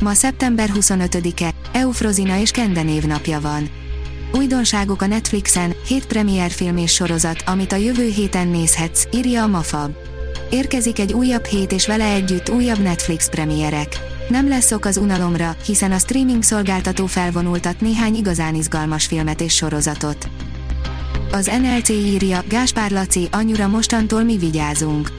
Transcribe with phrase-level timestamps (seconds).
[0.00, 3.68] Ma szeptember 25-e, Eufrozina és Kende névnapja van.
[4.32, 9.46] Újdonságok a Netflixen, 7 premier film és sorozat, amit a jövő héten nézhetsz, írja a
[9.46, 9.90] Mafab.
[10.50, 13.98] Érkezik egy újabb hét és vele együtt újabb Netflix premierek.
[14.28, 19.54] Nem lesz ok az unalomra, hiszen a streaming szolgáltató felvonultat néhány igazán izgalmas filmet és
[19.54, 20.28] sorozatot.
[21.30, 25.10] Az NLC írja, Gáspár Laci, anyura mostantól mi vigyázunk.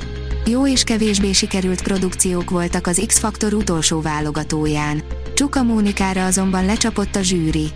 [0.49, 5.03] Jó és kevésbé sikerült produkciók voltak az X-Faktor utolsó válogatóján.
[5.33, 7.67] Csuka Mónikára azonban lecsapott a zsűri.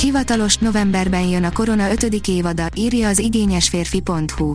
[0.00, 2.28] Hivatalos novemberben jön a Korona 5.
[2.28, 4.54] évada, írja az igényesférfi.hu.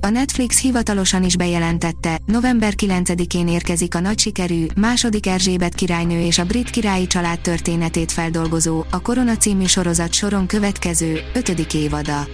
[0.00, 6.38] A Netflix hivatalosan is bejelentette, november 9-én érkezik a nagy sikerű, második Erzsébet királynő és
[6.38, 11.74] a brit királyi család történetét feldolgozó, a Korona című sorozat soron következő, 5.
[11.74, 12.26] évada.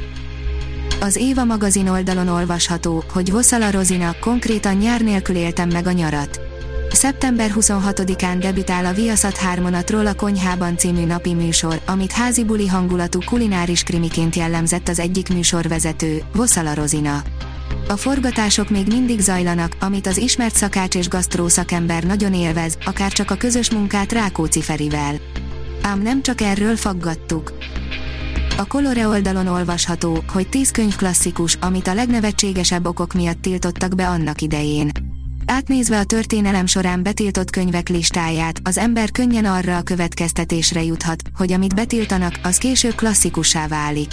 [1.03, 6.41] Az Éva magazin oldalon olvasható, hogy Vosszala Rozina konkrétan nyár nélkül éltem meg a nyarat.
[6.91, 13.19] Szeptember 26-án debütál a Viaszat 3 a Konyhában című napi műsor, amit házi buli hangulatú
[13.25, 17.23] kulináris krimiként jellemzett az egyik műsorvezető, Vosszala Rozina.
[17.89, 23.13] A forgatások még mindig zajlanak, amit az ismert szakács és gasztró szakember nagyon élvez, akár
[23.13, 25.15] csak a közös munkát Rákóczi Ferivel.
[25.83, 27.53] Ám nem csak erről faggattuk.
[28.57, 34.09] A Colore oldalon olvasható, hogy 10 könyv klasszikus, amit a legnevetségesebb okok miatt tiltottak be
[34.09, 34.91] annak idején.
[35.47, 41.53] Átnézve a történelem során betiltott könyvek listáját, az ember könnyen arra a következtetésre juthat, hogy
[41.53, 44.13] amit betiltanak, az később klasszikussá válik.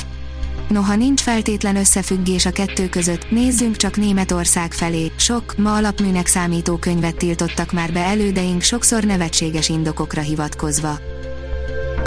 [0.69, 6.77] Noha nincs feltétlen összefüggés a kettő között, nézzünk csak Németország felé, sok, ma alapműnek számító
[6.77, 10.99] könyvet tiltottak már be elődeink sokszor nevetséges indokokra hivatkozva.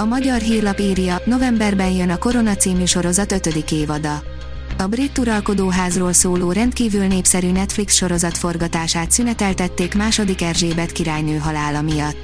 [0.03, 3.47] A magyar hírlap írja, novemberben jön a Korona című sorozat 5.
[3.71, 4.23] évada.
[4.79, 12.17] A brit uralkodóházról szóló rendkívül népszerű Netflix sorozat forgatását szüneteltették második Erzsébet királynő halála miatt.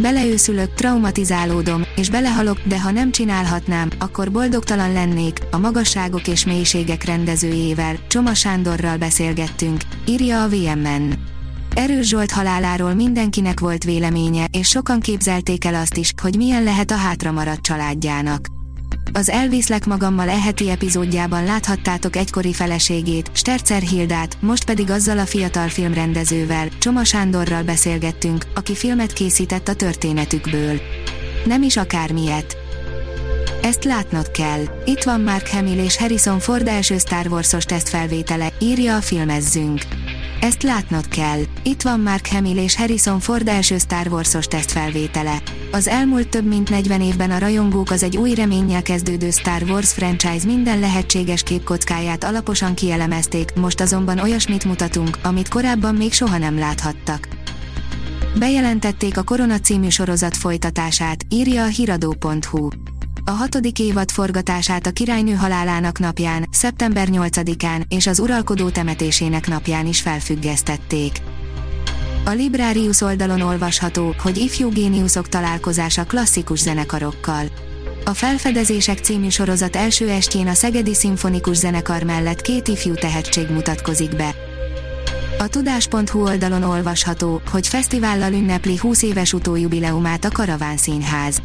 [0.00, 7.04] Beleőszülök, traumatizálódom, és belehalok, de ha nem csinálhatnám, akkor boldogtalan lennék, a magasságok és mélységek
[7.04, 11.36] rendezőjével, Csoma Sándorral beszélgettünk, írja a VMN.
[11.78, 16.90] Erős Zsolt haláláról mindenkinek volt véleménye, és sokan képzelték el azt is, hogy milyen lehet
[16.90, 18.46] a hátramaradt családjának.
[19.12, 25.68] Az Elviszlek magammal eheti epizódjában láthattátok egykori feleségét, Stercer Hildát, most pedig azzal a fiatal
[25.68, 30.80] filmrendezővel, Csoma Sándorral beszélgettünk, aki filmet készített a történetükből.
[31.44, 32.56] Nem is akármilyet.
[33.62, 34.64] Ezt látnod kell.
[34.84, 39.80] Itt van Mark Hamill és Harrison Ford első Star Wars-os tesztfelvétele, írja a filmezzünk.
[40.40, 41.40] Ezt látnod kell.
[41.62, 45.42] Itt van Mark Hamill és Harrison Ford első Star Wars-os tesztfelvétele.
[45.70, 49.92] Az elmúlt több mint 40 évben a rajongók az egy új reménnyel kezdődő Star Wars
[49.92, 56.58] franchise minden lehetséges képkockáját alaposan kielemezték, most azonban olyasmit mutatunk, amit korábban még soha nem
[56.58, 57.28] láthattak.
[58.38, 62.68] Bejelentették a Korona című sorozat folytatását, írja a hiradó.hu.
[63.28, 69.86] A hatodik évad forgatását a királynő halálának napján, szeptember 8-án és az uralkodó temetésének napján
[69.86, 71.22] is felfüggesztették.
[72.24, 77.44] A Librarius oldalon olvasható, hogy ifjú géniuszok találkozása klasszikus zenekarokkal.
[78.04, 84.16] A Felfedezések című sorozat első estjén a Szegedi Szimfonikus Zenekar mellett két ifjú tehetség mutatkozik
[84.16, 84.34] be.
[85.38, 91.42] A tudás.hu oldalon olvasható, hogy fesztivállal ünnepli 20 éves utójubileumát a Karaván Színház.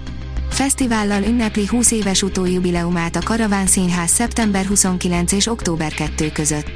[0.53, 6.72] Fesztivállal ünnepli 20 éves utójubileumát a Karaván Színház szeptember 29 és október 2 között.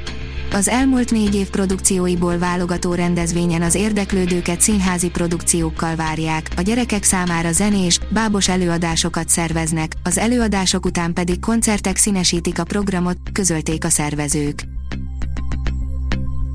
[0.52, 7.52] Az elmúlt négy év produkcióiból válogató rendezvényen az érdeklődőket színházi produkciókkal várják, a gyerekek számára
[7.52, 14.62] zenés, bábos előadásokat szerveznek, az előadások után pedig koncertek színesítik a programot, közölték a szervezők.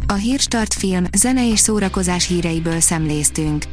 [0.07, 3.72] A Hírstart film, zene és szórakozás híreiből szemléztünk.